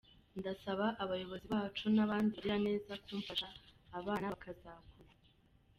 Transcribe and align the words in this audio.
Ndasaba 0.39 0.85
abayobozi 1.03 1.47
bacu 1.55 1.85
n’abandi 1.95 2.31
bagiraneza 2.33 2.93
kumfasha 3.03 3.47
abana 3.99 4.25
bakazakura. 4.33 5.11